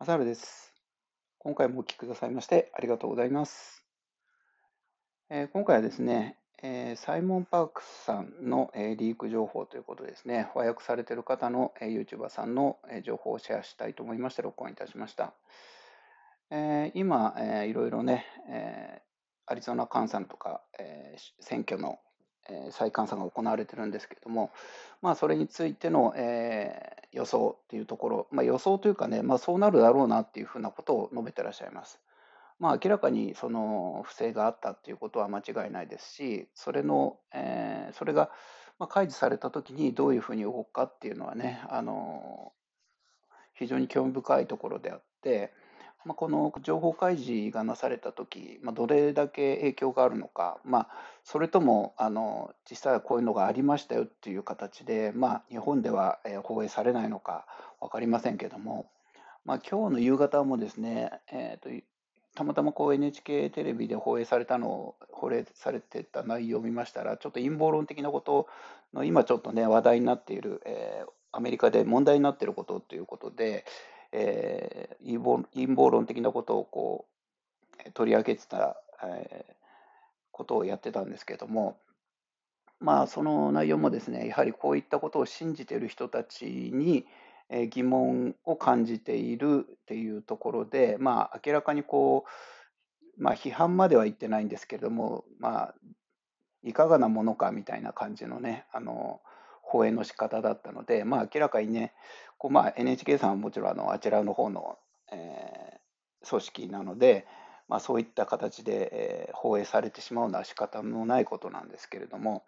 [0.00, 0.72] マサルです。
[1.40, 3.84] 今回もお聞きくださいましてありがとうございます。
[5.28, 15.34] えー、今回はですね、えー、サイモン・パークスさんの、えー、リーク情報ということですね、和訳されている方の、え YouTuber さんの、え情報をシェアしたいと思いまして録音いたしました。
[16.52, 19.02] え今、えいろいろね、え
[19.46, 21.98] アリゾナ監査とか、え選挙の
[22.48, 24.52] え再監査が行われてるんですけれども、
[25.02, 32.00] まあ、それについての、え、予想っていうところ、まあ、予想というかね、まあ、そうなるだろうなっていうふうなことを述べてらっしゃいます。
[32.58, 38.30] まあ、明らかにその不正があったっていうことは間違いないですし、それの、えー、それが
[38.88, 42.52] 開示されたときにどういうふうに動くかっていうのはね、あの
[43.54, 45.52] 非常に興味深いところであって、
[46.04, 50.88] まあ、この情報開示がなされたとき、まあ、どれだけ影響があるのか、まあ、
[51.24, 57.46] それともあの実際はこういうのがありましたよっていう形で、まあ、日本では放映されないのか
[57.80, 58.90] 分かりませんけども、
[59.44, 61.84] まあ、今日の夕方もですね、えーと、
[62.34, 68.46] たまたまこう NHK テレビで放映されたのを、放映されてた内容を見ましたら、ちょっと陰謀論的なこと
[68.94, 73.64] の、今ちょっとね、話題になっている、えー、アメリカで問題になっていることということで、
[74.12, 77.06] えー、陰謀論的なことをこ
[77.86, 79.52] う取り上げてた、えー、
[80.32, 81.78] ことをやってたんですけれども、
[82.80, 87.06] まあ、その内容もですね、やはりこういったことを信じている人たちに
[87.70, 92.24] 疑問を感じているっていうところで、まあ、明らかにこ
[93.18, 95.74] う、まあ、批判までは言ってないんですけれども、まあ、
[96.62, 99.20] いかがなものかみたいな感じのね、あの
[99.68, 101.92] 放映の仕方だったので、まあ、明らかにね、
[102.38, 104.78] こうまあ、NHK さんはもちろんあのあちらの方の、
[105.12, 107.26] えー、組織なので、
[107.68, 112.44] まあ、そういった形で、えー、放映されてしまうのは仕方のないことなんですけれども、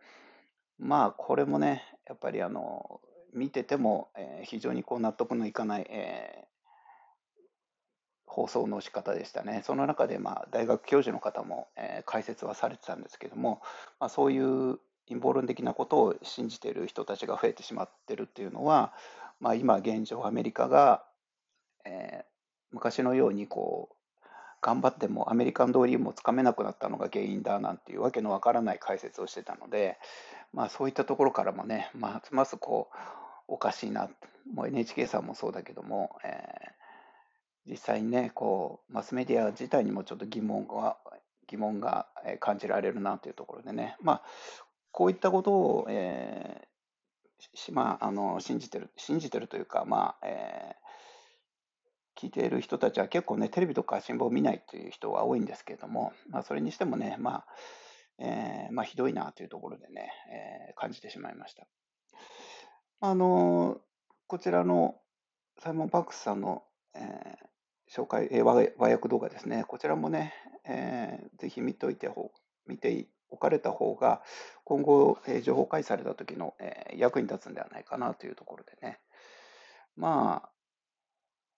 [0.78, 3.02] まあ、これもね、やっぱりあの
[3.34, 7.42] 見てても、えー、非常にこう納得のいかない、えー、
[8.24, 9.60] 放送の仕方でしたね。
[9.66, 13.60] その中で、まあ、大学教授の方も、えー、解説はされてたんですけども、
[13.98, 14.78] まあ、そういう
[15.10, 18.92] 陰謀論的なことを信じている人たちが増えてしまってるっていうのは、
[19.40, 21.04] まあ、今現状アメリカが、
[21.84, 22.24] えー、
[22.72, 23.96] 昔のようにこう
[24.62, 29.98] 頑張ってもアメリカンドリームをつかめなくなったのが原因だなんていうわけのわからない解説をしてたので、
[30.52, 32.96] まあ、そういったところからもね、ますますこう
[33.48, 34.10] おかしいな
[34.52, 40.96] もう NHK さんもそうだけども、えー、実際にねこうマスメディア自体にもちょっと疑問が
[41.48, 42.06] 疑問が
[42.38, 44.22] 感じられるなというところでね、まあ、
[44.92, 57.46] こういったことを、えーまあ、あの信じてる、信じてるというか、まあえー、聞いている人たちは結構ね、テレビとか新聞を見ないという人は多いんですけれども、まあ、それにしてもね、まあ
[58.18, 60.10] えーまあ、ひどいなというところでね、
[60.68, 61.66] えー、感じてしまいました。
[63.00, 63.80] あの
[64.26, 64.94] こちらの
[65.58, 66.62] サイモン・パークスさんの、
[66.94, 70.34] えー、紹介、えー、和和訳動画ですね、こちらもね、
[70.68, 72.30] えー、ぜひ見といてほ
[72.66, 74.22] 見て置かれた方が、
[74.64, 79.00] 今後、え情報開示された時の、え役に立つんではないかなというところでね。
[79.96, 80.50] まあ、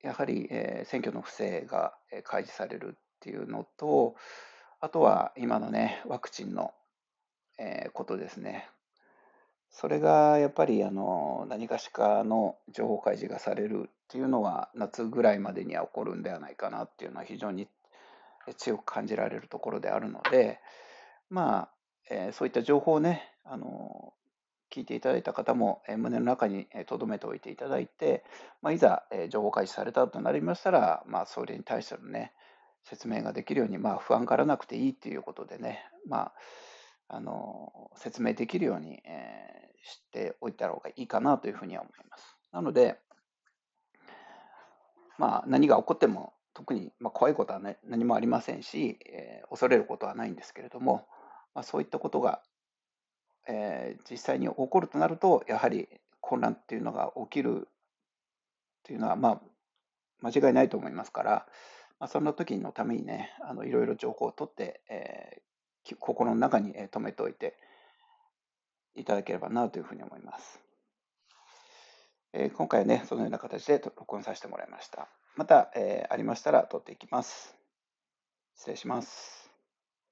[0.03, 4.16] やはり、え選挙の不正がえ開示されるっていうのと、
[4.81, 6.72] あとは今のね、ワクチンの、
[7.59, 8.69] えことですね。
[9.72, 17.69] それがやっぱりあの何かしかの情報開示がされるっていうのは夏ぐらいまでには起こるんではないかなっていうのは非常に
[18.59, 20.60] 強く感じられるところであるので、
[21.32, 21.69] まあ、
[22.10, 24.12] えー、そういった情報をね、あの
[24.70, 28.22] 聞いていただいた方も、えー、胸の中に留めておいていただいて、
[28.60, 32.34] まあ、いざ、えー、情報開示されたとなりましたら、まあ、それに対してのね、
[32.84, 36.32] 説明ができるように、まあ、不安がらなくていいということでね、ま
[37.09, 42.37] あ、あの説明できるように、えー、しておいた方がいいかなというふうには思います。
[42.53, 42.98] なので、
[45.16, 51.06] まあ、何が起こっても特に、まあ、怖いことは、ね、何もありませんし、えー、恐れることはないんですけれども、
[51.55, 52.43] まあ、そういったことが、
[53.49, 55.89] えー、実際に起こるとなると、やはり
[56.21, 57.71] 混乱っていうのが起きるっ
[58.85, 59.41] ていうのは、まあ、
[60.21, 61.47] 間違いないと思いますから、
[61.99, 67.57] まあ、そんな時のためにね、あのいろいろ情報を取って、えー、心の中に留めておいて
[68.95, 70.60] いただければなというふうに思います。
[72.33, 75.09] えー、今回はね、そのような形で録音させてもらいました。
[75.37, 77.55] また、えー、ありましたら撮っていきます。
[78.57, 79.41] 失礼します。